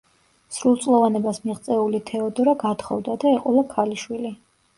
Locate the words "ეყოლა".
3.37-3.67